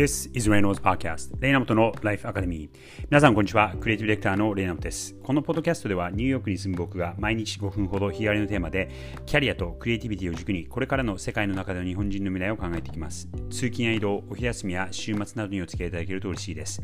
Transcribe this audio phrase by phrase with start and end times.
[0.00, 2.70] This is Reynolds Podcast レイナモトの Life Academy.
[3.10, 3.76] 皆さんこんにちは。
[3.78, 5.14] クリエイティブディレクターのレイナモトです。
[5.22, 8.88] このポッドキャストではニューヨークに住む僕が毎日5分ほど日帰りのテーマで
[9.26, 13.28] キャリアとクリエイティビティを軸にこれからの世界の中での日本人の未来を考えていきます。
[13.50, 16.82] 通勤や移動お昼休みや週末などにお付き合いいただけると嬉しいです。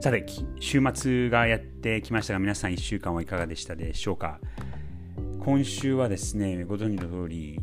[0.00, 0.24] さて
[0.60, 4.40] 週末がやってきましたが皆さん1週間はいかがでしたでしょうか？
[5.40, 7.60] 今週はですねご存知の通り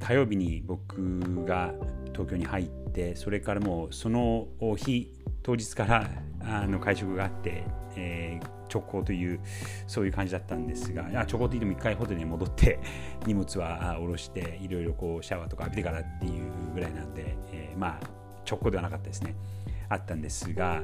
[0.00, 1.74] 火曜日に僕が
[2.12, 7.62] 東京に入ってそれからもうその日当日からあの会食があって、
[7.96, 9.40] えー、直行という
[9.86, 12.80] そういう感じだったんですが直行といっても1回ホテルに戻って
[13.24, 18.06] 荷物は下ろしていろいろこうシャワーとか浴びてからっていうぐらいなんで、えー、まあ
[18.48, 19.36] 直行ではなかったですね。
[19.90, 20.82] あったんですが、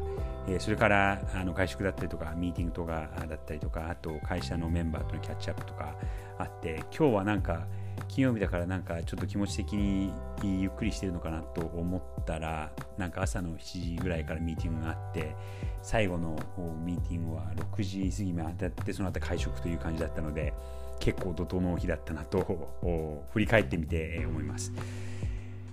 [0.49, 5.95] えー、それからあの会食だったりとかミーティングとかだったりとかあと会社のメンバーとのキャッチアップとか
[6.39, 7.67] あって今日はなんか
[8.09, 15.35] 金曜日だからなんかちょっと気持ち的にゆっくりしてるのかなと思ったらなんか朝の7時ぐらいからミーティングがあって
[15.83, 16.39] 最後の
[16.85, 20.53] ミーティングは6時過ぎまであってその後会食という感じだったので
[21.01, 24.73] 結構怒涛の日だったなと振り返ってみて思います。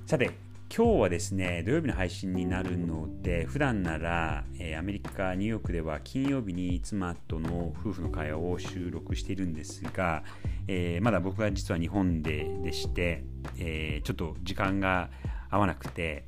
[0.05, 0.31] さて
[0.73, 10.23] 今日はですね土曜日の配信になるので普段なら、えー、アメリカニューヨークでは金曜日に妻との夫婦の会話を収録しているんですが、
[10.69, 13.25] えー、まだ僕が実は日本ででして、
[13.57, 15.09] えー、ちょっと時間が
[15.49, 16.23] 合わなくて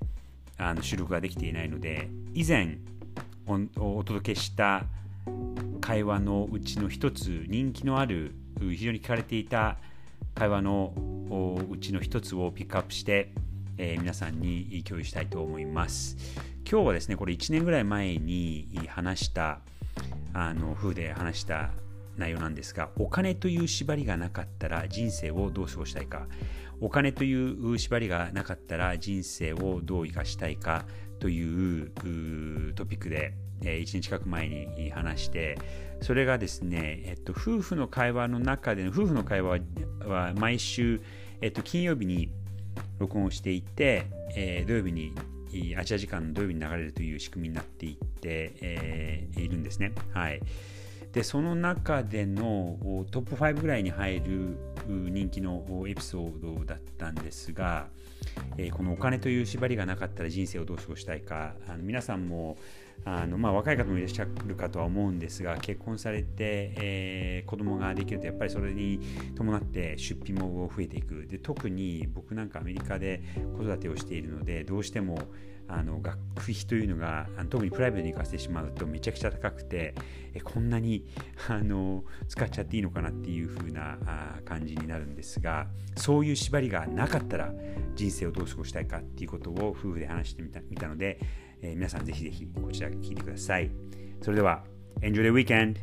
[0.58, 2.80] あの収録ができていないので以前
[3.48, 4.84] お届けした
[5.80, 9.78] 会話のうちの一つ人気のある非常に聞かれていた
[10.36, 10.94] 会話の
[11.72, 13.32] うちの一つをピックアップして
[13.78, 16.18] えー、皆さんに共有したいと思います。
[16.70, 19.60] 今日はですね、これ1年ぐらい前に話した、
[20.34, 21.72] あの、風で話した
[22.18, 26.28] 内容なんですが、お金という縛りがなかったら人生をどう過ごしたいか、
[26.82, 30.86] お金という縛りがなかったら人生をどう生かしたいか
[31.20, 31.92] という
[32.76, 33.34] トピックで、
[33.66, 35.58] え1年近く前に話して、
[36.02, 39.60] それがですね、えっと、夫婦の会話の中での、夫婦の会話
[40.06, 41.02] は毎週、
[41.42, 42.30] えっと、金曜日に
[43.00, 45.14] 録音をしていて、えー、土曜日に
[45.78, 49.94] アジア時間の土曜日に流れるという仕組みになっていって、えー、いるんですね。
[50.12, 50.42] はい、
[51.12, 52.78] でその中での
[53.12, 54.58] トップ5ぐらいに入る
[54.88, 57.88] 人気のエピソードだったんですが、
[58.58, 62.58] えー、このお金という縛りがなかったら人生をどう過ごしたいかあの皆さんも
[63.06, 69.00] あのまあ、若い方もいらっしゃるかとは思うんですが結婚されて、えー、子供ができるとやっぱりそれに
[69.36, 71.28] 伴って出費も増えていく。
[71.28, 73.22] で特に僕なんかアメリカで
[73.58, 75.20] 子育てをしているのでどうしても
[75.68, 79.96] あの学費というのが特にプライベートに行かせてしまうとめちゃくちゃ高くて
[80.34, 81.06] えこんなに
[81.48, 87.54] あの使っちゃっていいのかなっていう風なあ感じになるんですがそういう縛りがなかったら
[87.96, 91.20] 人生をどう過ごしたいかっていうことを夫婦で話してみたみたので
[91.64, 93.72] えー、皆さんぜひぜひこちら聞いてください。
[94.22, 94.64] それでは、
[95.02, 95.78] Enjoy the weekend!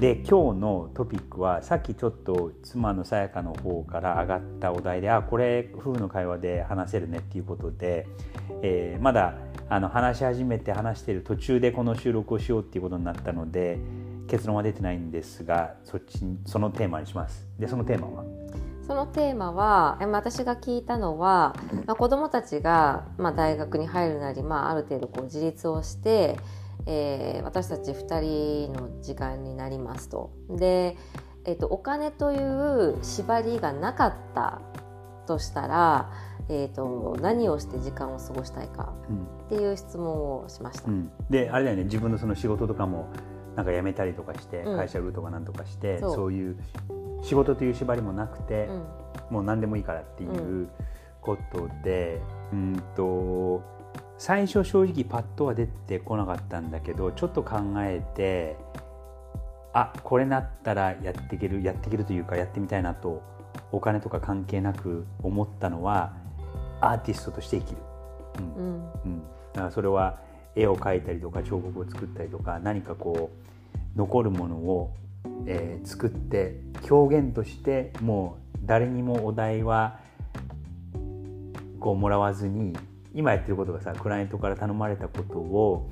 [0.00, 8.08] で今日のトピックはさっきちょっと妻のさやかの方から上がったお題であこれ夫婦の会話で話せるねっていうことで、
[8.62, 9.34] えー、まだ
[9.68, 13.78] あの話し始めて話してる途中でこの収録をしようっていうことになったので
[14.28, 17.46] 結論は出てないんですがそっちそのテーマにします。
[17.58, 18.24] でそのテーマは？
[18.86, 21.54] そのテーマは私が聞いたのは、
[21.86, 26.36] まあ、子どもたちが、まあ、大学に入るなり、まあ、ある程度こう自立をして、
[26.86, 30.32] えー、私たち2人の時間になりますと。
[30.50, 30.96] で、
[31.44, 34.60] えーと、お金という縛りがなかった
[35.26, 36.10] としたら、
[36.48, 38.92] えーと、何をして時間を過ごしたいか
[39.46, 40.90] っていう質問をしました。
[40.90, 41.84] うん、であれだよね。
[41.84, 43.08] 自分のその仕事とかも
[43.56, 46.32] なんか辞めたりとかして、会社売るとかなんとかして、そう。
[46.32, 46.56] いう
[47.22, 48.68] 仕事という縛りもなくて、
[49.30, 50.68] もう何でもいいからっていう
[51.20, 52.20] ことで、
[52.52, 53.62] うんと
[54.18, 58.56] 最初正直パッとは出てこなかったんだけどちょっと考えて
[59.72, 63.22] あこれなったらやっていけるやっていけるというかやってみたいなと
[63.72, 66.14] お金とか関係なく思ったのは
[66.80, 67.78] アーティストとして生きる。
[68.38, 69.22] うん、うん、うん、
[69.54, 70.20] だからそれは
[70.54, 73.30] 絵を描いたりとか彫刻を作ったりとか何かこ
[73.94, 74.94] う残るものを、
[75.46, 79.98] えー、作って表現としてもう誰にもお題は
[81.80, 82.76] こうもらわずに
[83.14, 85.90] 今やってることがさクライアントから頼まれたことを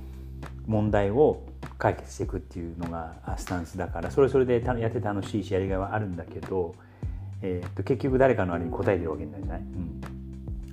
[0.66, 1.42] 問題を
[1.78, 6.74] 解決していくっていうのがスタンスだからそれそれでやって楽しいしやりがいはあるんだけど、
[7.42, 10.00] えー、と結局誰かのあれに答えてるわけじゃない、うん。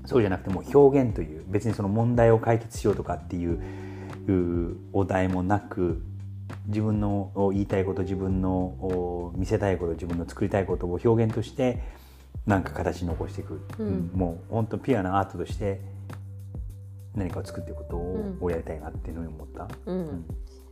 [0.07, 6.01] そうじゃなくても表現という別にその問題を解決しようとかっていうお題もなく
[6.67, 11.83] 自分の言いたいこと自分の見せたいこと自分の作りたいことを表現として
[12.45, 15.81] なんか形に残していく、うん、もう本当ピュアなアートとして
[17.13, 17.83] 何かを作っていくこ
[18.39, 19.67] とをやりたいなっていうのに思った。
[19.85, 20.25] うん。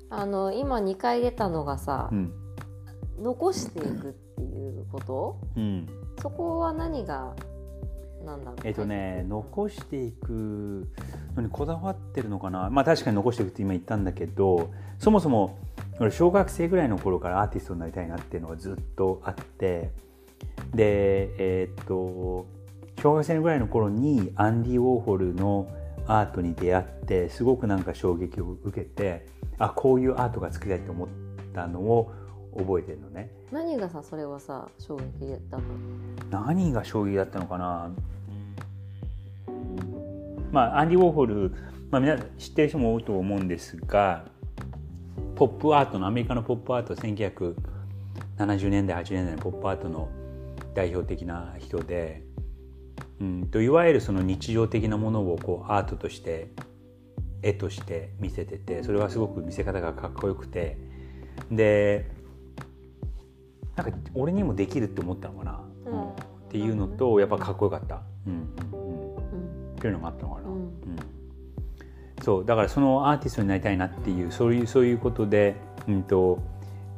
[0.10, 2.10] あの今2回出たのがさ、
[3.20, 5.40] 残していくっていうこと、
[6.22, 7.36] そこは何が
[8.26, 8.56] なんだろう。
[8.64, 10.88] えっ、とね残していく
[11.36, 12.70] のにこだわってるのかな。
[12.70, 15.58] まあ確かに残していくって今言ったんだけどそもそも
[16.00, 19.92] 俺小学生ぐらいの頃からアーティストになりたいなっていうのがずっとあって
[20.74, 22.46] でえっ、と
[23.02, 25.68] 小学生ぐらいの頃にアンディ・ウォーホルの
[26.08, 29.26] アートに出会ってすごくなんか衝撃を受けて
[29.58, 31.08] あこういうアートが作りたいと思っ
[31.54, 32.12] たのを
[32.58, 33.32] 覚えてるのね。
[33.52, 35.64] 何がさそれはさ衝撃だったの？
[36.30, 37.92] 何が衝撃だったのかな？
[40.56, 41.52] まあアンディ・ウォーホル、
[41.92, 44.24] まあ、皆知ってる人も多いと思うんですが
[45.36, 50.10] ポップアートのアメリカのポップアート1970年代80年代のポップアートの
[50.74, 52.24] 代表的な人で、
[53.20, 56.52] うんといわゆるその日常的なものをこうアートとして
[57.42, 60.78] 絵として見せててそれはすごく見せ方がかっこよくて
[61.52, 62.10] で
[63.76, 66.14] なんか俺にもできるって思ったのかな、うん、っ
[66.50, 68.85] ていうのとやっぱかっこよかった、うん
[69.90, 70.70] うんうん、っていうのがあったのかな、うん、
[72.24, 75.56] そうだからそのアーティストになりたいなっていうそういうそういうことで、
[75.88, 76.40] うんと、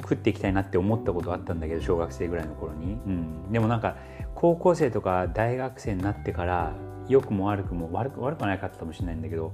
[0.01, 3.97] 食っていきたいなって思ったことあったんだけど小学生ぐらいの頃に、うん、でもなんか
[4.35, 6.73] 高校生とか大学生になってから
[7.09, 9.53] 良くも悪くも悪く悪くはないかったかもしれないんだけど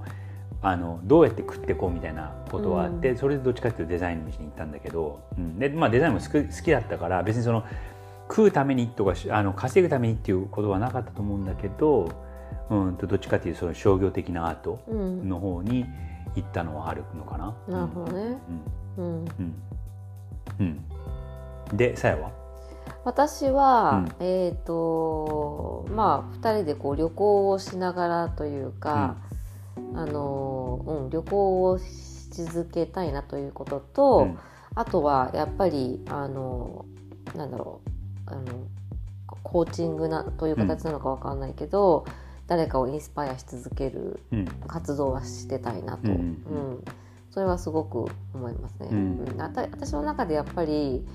[0.60, 7.64] あのどうやって食っていこうみたいなことはあって、うん、それでどっちかっていうとデザインの道に行ったんだけど、うん、でまあ、デザインも好き好きだったから別にその
[8.28, 12.10] 食うためにとかあの稼ぐためにっていうことはなかったと思うんだけど、
[12.70, 15.84] うん、とどっちかっていうとその商業的なアートの方に
[16.34, 17.54] 行ったのはあるのかな。
[17.68, 18.38] なるほどね。
[18.98, 19.54] うん、うん。
[20.60, 21.76] うん。
[21.76, 22.44] でさやは？
[23.04, 29.16] 私は、うん、えっ、ー、とまあ2人でこう旅行をしながらというか、
[29.94, 34.38] あの、うん、旅行をし続けたいなということと、うん、
[34.74, 36.84] あとはやっぱりあの
[37.34, 38.42] なんだろうあの
[39.42, 42.12] コーチングなという形なのか分かんないけど、うん、
[42.46, 44.20] 誰かをインスパイアし続ける
[44.66, 46.84] 活動はしてたいなと、うん、うん、
[47.30, 48.88] それはすごく思いますね。
[48.90, 49.24] うん。
[49.38, 51.06] 私の中でやっぱり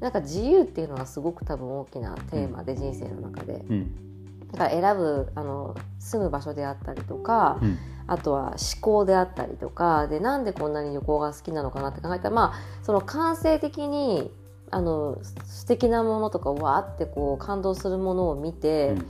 [0.00, 3.64] なんか自由っていうのはすごく多分大きなテーマで、人生の中で。
[4.52, 14.30] だから選ぶあの住む場所であったりとか、うん、あとは思考であったりとかでなんでこんなに旅行が好きなのかなって考えたらまあその感性的に
[14.70, 19.06] あの素敵なものとかわーってこう感動するものを見て、うん、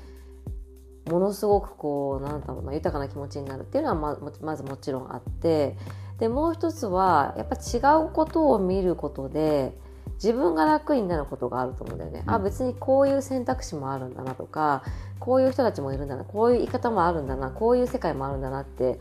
[1.06, 5.76] ものすごくこうなんだろうな豊かな気持ちになるっていうのはままずもちろんあって
[6.18, 9.76] でもう一つはやっぱ違うことを見ることで
[10.14, 14.82] 自分が楽になることがあると思うんだよね、うん、あ別にこういう選択肢もあるんだなとか
[15.18, 19.00] こういう人たちもいるんだなこういう言い方もあるんだなこういう世界もあるんだなって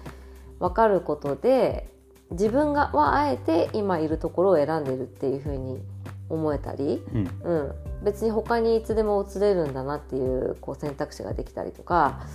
[0.60, 1.90] 分かることで
[2.32, 5.82] 自分がはあえて今いるところを選んでるっていうふうに
[6.34, 7.54] 思えたり、うん、う
[8.02, 12.26] ん、別に他にいつでも移れるんだなっていうこう選択肢ができたりとか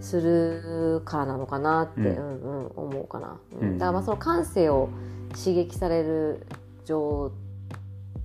[0.00, 4.90] するからなのかなって、うん、うんうん、思うかな、うん、だからまあその感性を
[5.36, 6.46] 刺激される
[6.84, 7.48] 状態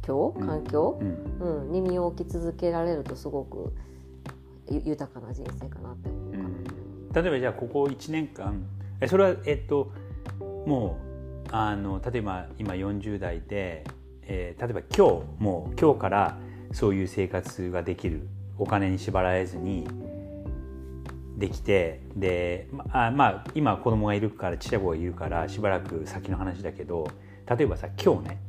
[0.04, 1.00] 境環境、
[1.40, 1.72] うん。
[1.72, 3.74] に身を置き続けられるとすごく
[4.70, 8.64] 豊かな人生かなって思うかな、例えばじゃあここ1年間
[9.02, 9.92] えそれはえっと
[10.66, 10.98] も
[11.48, 13.84] うあの例えば今40代で、
[14.28, 16.38] えー、例えば今日もう今日から
[16.72, 18.28] そういう生活ができる。
[18.58, 19.88] お金に縛られずに
[21.38, 27.10] できてでまあまあ今子供がいるからちっちゃい子がいるからしばらく先の話だけど
[27.58, 28.42] 例えばさ今日ね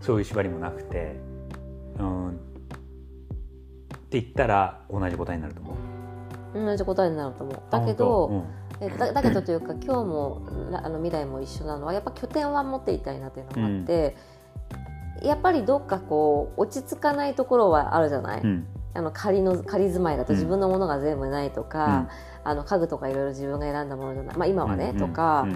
[0.00, 1.16] そういう縛りもなくて
[1.98, 2.32] うんっ
[4.10, 5.76] て言ったら同じ答えになると思う。
[6.54, 7.62] 同じ答えになると思う。
[7.70, 8.44] だけど、
[8.80, 14.16] うん、だだけどというか今日もあの未来も一緒なのはやっぱ拠点は持っていたいなというのがあって、
[14.70, 14.87] うん、
[15.22, 22.08] やっぱりどっかこう落ち着かないところはあるじゃない、うん、あの仮の仮住まいだと自分のものが全部ないとか、
[22.44, 25.46] あの家具とかいろいろ自分が選んだものじゃない、まあ、今はね、とか、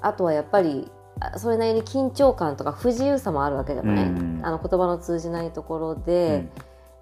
[0.00, 0.90] あとはやっぱり
[1.36, 6.48] それなりに緊張感とか不自由さもあるわけじゃない、うん、あの言葉の通じないところで、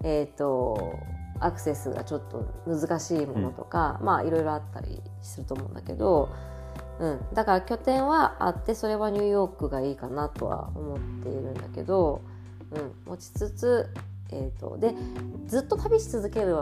[0.01, 0.99] うん、えーと、
[1.39, 6.29] アクセスがちょっと難しいものとか、うん、まあいろいろあったりすると思うんだけど、
[6.99, 12.21] うん、だから拠点はあってそれはニューヨークがいいかなとは思っているんだけど、
[12.71, 13.89] うん、持ちつつ、
[14.31, 14.95] えーと、で
[15.47, 16.55] ずっと旅し続ける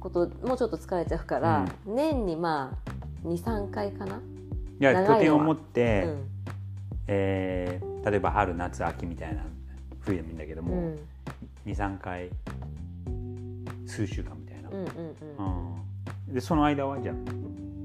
[0.00, 2.78] こともうちょっと疲れちゃうから、年にま
[3.24, 4.16] あ23回かな？
[4.16, 4.20] い
[4.80, 6.08] や拠点を持って、
[7.06, 9.42] えー例えば春夏秋みたいな
[10.00, 10.98] 冬でもいいんだけども、うん。
[11.64, 12.28] 23回
[13.86, 14.84] 数週間みたいな、うんうん
[15.38, 15.76] うん。
[16.28, 16.34] うん。
[16.34, 17.14] でその間はじゃあ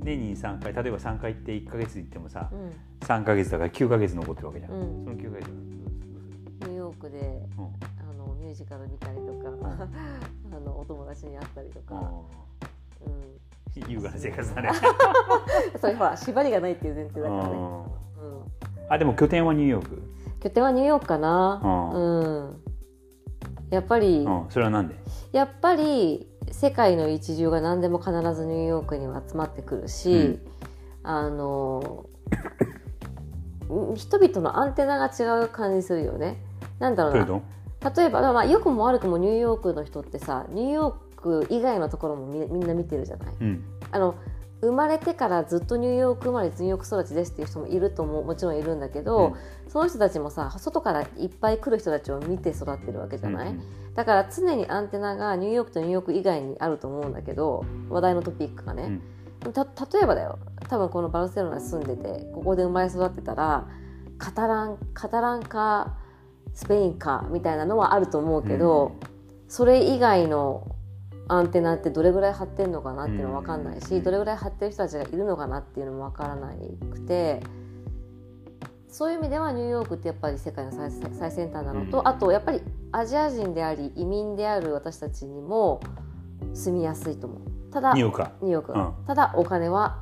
[0.04, 2.72] 年に23回例えば3回行って1か月行ってもさうん。
[3.06, 5.04] 3か月だから9か月残ってるわけじゃん、うん。
[5.06, 5.56] その9か月は。
[6.62, 7.18] ニューヨークで
[7.58, 7.66] うん。
[7.66, 9.50] あのミュージカル見たりとか
[10.52, 11.96] あのお友達に会ったりとか、
[13.06, 13.92] うん、うん。
[13.92, 14.70] 優雅な生活だね。
[15.80, 17.84] それほら縛りがないっていう前提だからね、うん。
[17.84, 17.86] うん、
[18.90, 20.02] あでも拠点はニューヨーク、
[20.40, 21.92] 拠点はニューヨークかな。
[21.94, 22.02] うう
[22.56, 22.64] ん、
[23.70, 24.96] やっぱり、うん、それはなんで？
[25.32, 30.40] やっぱり世界の一流が何でも必ずニューヨークには集まってくるし、
[31.04, 32.06] あの
[33.70, 36.44] うん人々のアンテナが違う感じするよね。
[36.80, 37.42] なんだろう
[37.82, 37.92] な。
[37.96, 43.36] 例えば、まあ、良くも悪くもニューヨークの人ってさニューヨーク以外のところもみみんな見てるじゃない。
[43.40, 43.64] うん。
[43.92, 44.16] あの
[44.62, 49.36] 生まれてからずっとニューヨーク生まれニューヨーク育ちですっていう人もいるとももちろんいるんだけど、
[49.68, 53.94] その人たちもさ外からいっぱい来る人たちを見て育ってるわけじゃない、うん。
[53.94, 59.00] だから常にアンテナがニューヨークとニューヨーク以外にあると思うんだけど話題のトピックがね、
[59.54, 60.40] た例えばだよ。
[60.68, 63.68] 多分このバルセロナに住んでてここで生まれ育ってたら
[64.18, 65.96] カタランカタランか
[66.54, 68.98] スペインかみたいなのはあると思うけど、
[69.48, 70.76] それ以外の
[71.30, 76.54] アンテナってどれぐらい張ってるのかなっていうのは分かんないし、うんどれぐらい張ってる人たちがいるのかなっていうのも分からな
[76.92, 77.42] くて
[78.90, 82.08] そういう意味ではニューヨークってやっぱり世界の最最先端なのと、うん。
[82.08, 85.80] あとやっぱりアジア人であり移民である私たちにも
[86.54, 87.72] 住みやすいと思う。
[87.72, 88.94] ただニューヨークかニューヨーク、うん。
[89.06, 90.02] ただお金は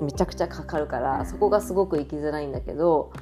[0.00, 3.12] めちゃくちゃかかるからそこがすごく行きづらいんだけど、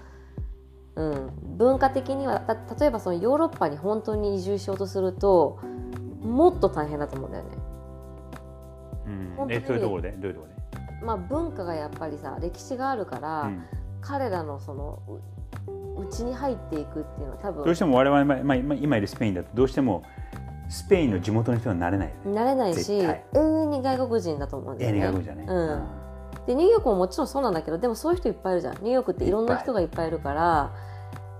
[0.96, 5.58] うん、文化的にはた例えばそのヨーロッパに本当に移住しようとすると
[6.20, 7.50] もっと大変だと思うんだよね。
[9.06, 9.52] うん。
[9.52, 10.10] えそういうところで？
[10.12, 10.52] どういうところ
[11.00, 11.06] で？
[11.06, 13.62] まあ、文化がやっぱりさ歴史があるから、うん。
[14.02, 20.02] 彼らのそのううちに入っていくっていうのは多分どうしても我々、まあまあ、今今いるスペインだとどうしても
[20.70, 22.14] スペインの地元の人はなれない。
[22.24, 25.00] 慣れないし永遠に外国人だと思うんだえよね。
[25.00, 25.86] 外国じゃない、うん。
[26.46, 28.74] でニューヨークももちろんそうなんだけどでもそういう人いっぱいいるじゃん。
[28.76, 30.72] ニューヨークっていろんな人がいっぱいいるから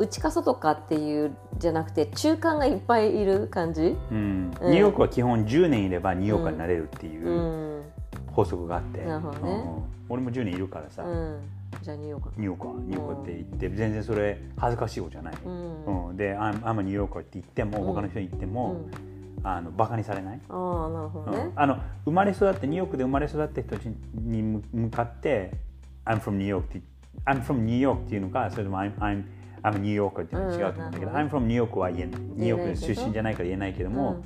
[0.00, 4.50] 内か外かっていうじゃなくて中間がいっぱいいる感じ、うん。
[4.60, 7.82] うんニューヨークは基本10年いればニューヨーカーになれるっていううん。
[8.32, 9.50] 法則があって、なるほどね。
[9.50, 9.82] うん。
[10.08, 11.40] 俺も10年いるからさ、うん、
[11.82, 12.30] じゃあニューヨーク。
[12.36, 16.08] ニューヨーカーニューヨーカーって言って全然それ恥ずかしいことじゃない、うん。
[16.08, 16.16] うん。
[16.16, 17.84] で「I'm, I'm a ニューヨーカー」って言っても、うん。
[17.86, 18.90] 他の人に言ってうも、ん。
[19.42, 21.38] あのバカにされない、ああなるほどね。
[21.38, 23.76] うん、あの生まれ育ってニューヨークで生まれ育った人
[24.14, 24.42] に
[24.72, 25.52] 向かって
[26.04, 26.82] 「I'm from New York」って
[27.24, 29.24] 「I'm from New York」っていうのかそれとも「I'm, I'm,
[29.62, 32.20] I'm a New Yorker」っていうのは違うと思うんだけど「うん I'm from New York」は言えない。
[32.20, 34.22] ニューヨーク出身じゃないから言えないけども、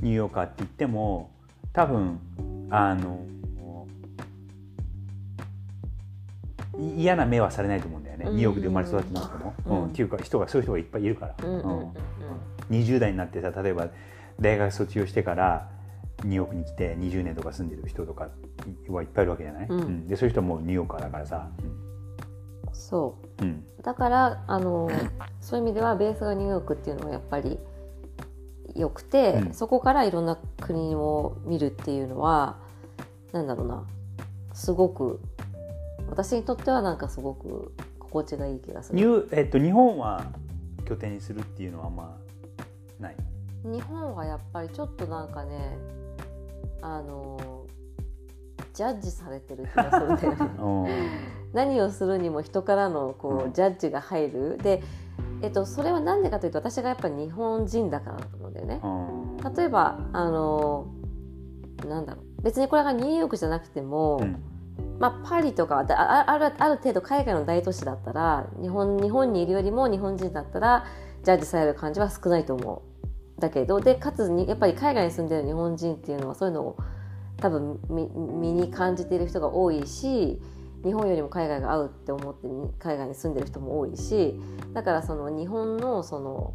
[0.00, 0.04] うん。
[0.04, 1.30] ニューヨーカーって言っても
[1.72, 2.18] 多分
[2.70, 3.24] あの
[6.78, 8.36] い嫌な目はされないと思うんだよね、うん。
[8.36, 9.82] ニューヨークで生まれ育ってなくても、うん。
[9.84, 9.88] うん。
[9.88, 11.92] っていうか人がそういう人がいっぱいいるから、うんうんうんうん。
[12.70, 13.88] 20代になってさ例えば
[14.40, 15.70] 大学卒業してから
[16.24, 18.28] ニューヨークに来て20年とか住んでる人とか
[18.88, 20.08] はいっぱいいるわけじゃない、うん。
[20.08, 21.48] でそういう人はもうニューヨーカーだからさ、
[22.72, 23.44] そう。
[23.44, 23.64] うん。
[23.82, 24.90] だからあの
[25.40, 27.58] そういう意味ではベースがニューヨークっていうのはやっぱり
[28.74, 29.54] 良くて、うん。
[29.54, 32.58] そこからいろんな国を見るっていうのは
[33.32, 33.84] なんだろうな。
[34.52, 35.20] すごく
[36.08, 38.96] 私にとってはなんかすごく心地がいい気がする。
[38.98, 40.24] ニューえっと、日本は
[40.86, 42.16] 拠点にするっていうのはあんま
[42.98, 43.16] ない？
[43.64, 45.76] 日本はやっぱりちょっとなんかね
[46.80, 47.55] あの
[48.76, 50.50] ジャッジされてる気がするんだよね。
[50.60, 50.86] うん
[51.54, 54.82] 何をするにも人からのこうジャッジが入るで、
[55.40, 58.80] えっと、それは何でかというと私がやっぱり日本人だからだと思うんだよね。
[58.84, 60.86] うん例えばあの
[61.88, 64.42] なんだろう別にこれがニューヨークじゃなくても、うん
[64.98, 70.84] まあ、パリとかだああるある程度海外の大都市だったら日本日本にいるよりも日本人だったら
[71.22, 72.82] ジャッジされる感じは少ないと思
[73.38, 73.40] う。
[73.40, 76.76] だけどでかつにやっぱり海外に住んでる日本人っていうのはそういうのを
[77.40, 80.40] 多分み身に感じている人が多いし
[80.84, 84.40] 日本よりも海外が合うって思ってに海外に住んでる人も多いし
[84.72, 86.54] だからその日本のその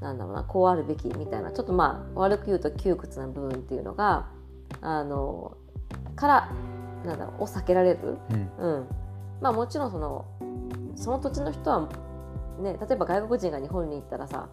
[0.00, 4.28] なんだろうなこうあるべきみたいなちょっとまあ悪く言うと窮屈な部分っていうのが
[4.80, 5.56] あの
[6.14, 6.52] から
[7.04, 8.50] なんだろうを避けられる、うん。
[8.58, 8.86] うん、
[9.40, 10.26] まあもちろんその
[10.96, 11.88] その土地の人は
[12.60, 14.48] ね例えば外国人が日本に行ったらさ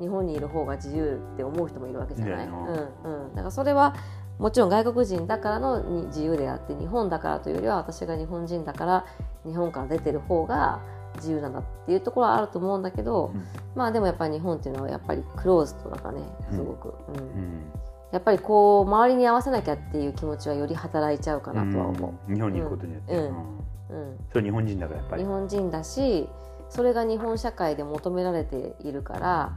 [0.00, 3.94] 日本にいる方が自由って思う人もいるわけじゃない、うんうん、だからそれは
[4.42, 9.06] もちろん外国人だからのに自由であって日本だからというよりは私が日本人だから
[9.46, 10.80] 日本から出てる方が
[11.14, 13.44] 自由なんだっていうところはあると思うんだけど、うん。
[13.76, 17.16] まあでもやっぱり日本っていうのはやっぱりクローズドだからねすごく、うん。
[17.16, 17.62] うん。
[18.10, 22.32] やっぱりこう周りに合わせなきゃっていう気持ちはより働いちゃうかなとは思う。
[22.32, 22.34] ん。
[22.34, 25.22] 日本に行くことによって、うん、それ日本人だからやっぱり。
[25.22, 26.28] 日本人だし
[26.68, 29.52] それが日本社会で求められているから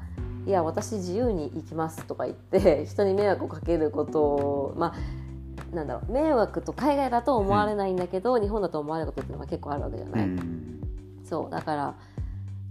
[0.45, 10.79] いや私自由に行きますとか言って 人に迷惑をかけることをまあなんだろう迷惑と海外だと思われないんだけど、日本だと思われることっていうのが結構あるわけじゃうない、ん。
[11.25, 11.95] そうだから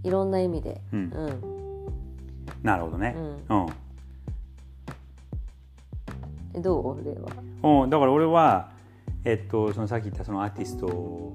[0.03, 0.99] いろんな意味で、うん。
[0.99, 1.41] うん。
[2.63, 3.15] なるほどね。
[3.49, 3.67] うん、うん。
[6.55, 7.03] えどう？
[7.03, 7.81] 例は。
[7.83, 8.71] うん、だから俺は、
[9.23, 11.33] えっと、そのさっき言ったそのアーティスト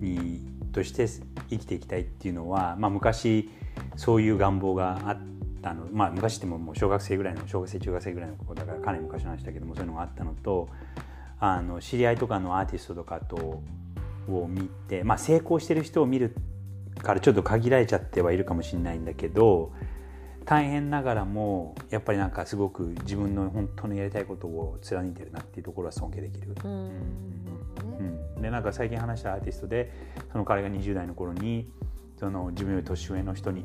[0.00, 0.40] に
[0.72, 1.06] として
[1.50, 3.50] 生きていきたいっていうのは、まあ、昔
[3.96, 5.18] そういう願望があっ
[5.64, 10.68] たの、まあ、昔ってももう小学生ぐらいの小学生中学生ぐらいの子だからかなり昔の話だけどもそういうのがあったのと
[11.40, 13.62] あの知り合いとかのアーティストとかと
[14.28, 16.36] を見て、まあ、成功してる人を見る
[17.02, 19.72] からちょっと限られちゃってはいるかもしれないんだけど
[20.44, 26.54] 大変ながらもやっぱりなんかすごく自分の本当にやりたいことを貫いてるなっていうところは尊敬できる。
[26.64, 26.90] うん
[28.36, 29.90] うん、でなんか最近話したアーティストで
[30.32, 31.70] その彼が20代の頃に
[32.18, 33.64] その自分より年上の人に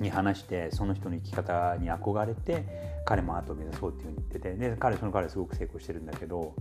[0.00, 2.64] に話してその人の生き方に憧れて
[3.04, 6.54] 彼もアートを目指そうっていうふうに言っててで彼その彼はすごく成功してるんだけど、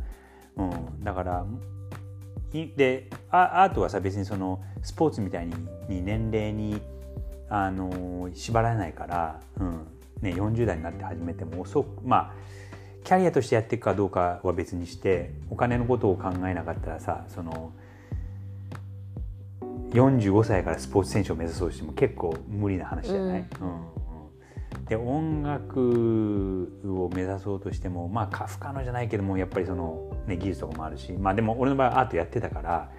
[0.58, 1.46] うん、だから
[2.52, 5.54] でアートはさ別にそのスポーツみたいに
[5.88, 6.82] に年齢に
[7.50, 9.88] あの縛られないから、うん
[10.22, 12.34] ね、40代になって始めても遅くまあ
[13.04, 17.72] キャリアとしてやっていくかどうかは別にしてお金のことを考えなかったらさその
[19.92, 23.68] 45歳からスポーツ選手を目指そうとしても結構無理な話じゃない、うん。
[23.68, 23.72] う
[24.82, 24.86] ん。
[24.86, 32.92] で音楽を目指そうとしてもまあか不可能じゃないけどもやっぱりその、ね、技術とかもあるしまあでも俺の場合はアートやってたから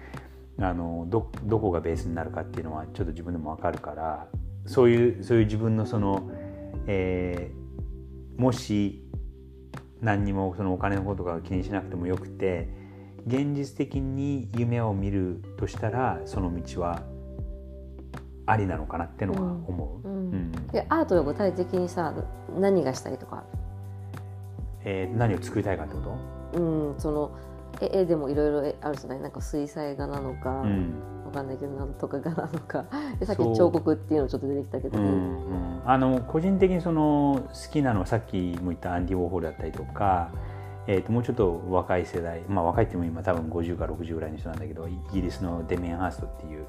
[0.59, 4.27] あのどどこがベースになるかっていうのはちょっと自分でも分かるから
[4.65, 6.29] そういうそういう自分のその、
[6.87, 7.61] えー
[8.41, 9.03] もし
[10.01, 12.69] 何にもそのお金のことが気にしなくてもよくて
[13.27, 17.03] 現実的に夢を見るとしたらその道は
[18.47, 20.07] ありなのかなってのは思う。
[20.07, 20.15] うん。
[20.15, 20.51] うん。
[20.71, 22.13] でアートで具体的にさ
[22.59, 23.43] 何がしたいとか？
[24.83, 26.59] えー何を作りたいかってこと？
[26.59, 27.37] うんその
[27.79, 29.19] え絵でもいろいろあるじゃない？
[29.19, 30.93] なんか水彩画なのか、うん。
[31.25, 32.85] わかんないけどなんとか画なのか。
[33.19, 34.97] でさっき彫刻っていうのちょっと出てきたけど。
[34.97, 35.81] ね、うんうん。
[35.85, 40.29] あの個人的にその好きなのはさっきも言ったアンディ・ウォーホルだったりとか、
[40.87, 46.65] えー、ともうちょっと若い世代まあ若いっても今多分50か60ぐらいの人なんだけどイギリスのデミアン・ハーストっていう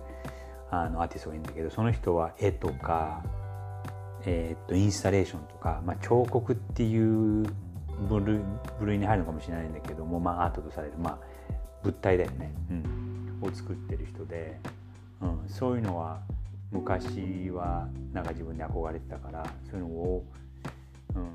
[0.70, 3.22] あのアーティストがいるんだけどその人は絵とか、
[4.24, 7.46] えー、とインスタレーションとか、まあ、彫刻っていう
[8.08, 8.40] 部類
[8.80, 11.18] 部類に入るのかもしれないんだけども、まあ、アートとされる、まあ、
[11.82, 14.58] 物体だよね、うん、を作ってる人で、
[15.20, 16.20] うん、そういうのは
[16.70, 20.24] 昔はなんか自分に憧れてたからそういうのを、
[21.14, 21.28] うん、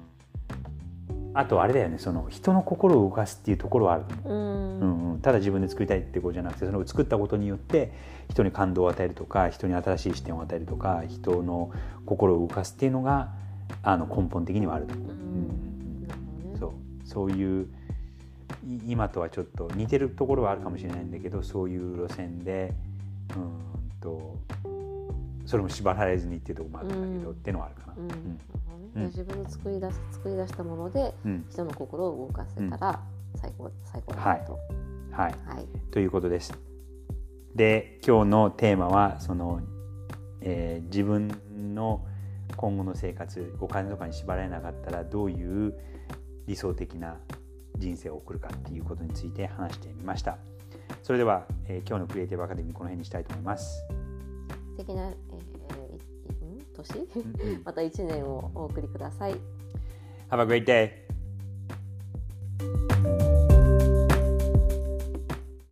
[1.38, 4.06] あとあれだよねその人の心を動かすっていうところはある。
[4.06, 4.80] と思ううん。
[4.80, 7.94] うんうん、ただ自分で作りたいってことじゃなくてその作ったことによって
[8.30, 11.72] 人に感動を与えるとか人に新しい視点を与えるとか人の
[12.08, 13.30] 心を動かすっていうのが
[13.84, 14.96] あの根本的にはあると。
[16.60, 16.72] そう。
[17.06, 17.68] そういう
[18.66, 22.74] い今とはちょっと似てるところはあるかもしれないんだけどそういう路線で
[23.36, 24.36] うんと
[25.48, 29.06] それも縛られずにっていうところもあるんだけど、うんっていうのはあるかな。
[29.06, 33.00] 自分の作り出す作り出したものでうん人の心を動かせたら
[33.36, 34.54] 最高、最高だなと。
[35.12, 35.68] はい、はい。
[35.92, 36.54] ということです。
[37.56, 39.62] で今日のテーマはその、
[40.42, 41.32] えー自分
[41.74, 42.06] の
[42.56, 45.74] 今後の生活お金とかに縛られなかったらどういう
[46.48, 47.18] 理想的な
[47.78, 50.38] 人生を送るかっていうことについて話してみました。
[51.04, 53.86] それでは、えー今日のクリエイティブアカデミーこの辺にしたいと思います。
[54.78, 55.12] 素敵な、
[56.84, 57.08] 年？
[57.64, 59.36] また一年をお送りください。
[60.30, 60.92] Have a great day!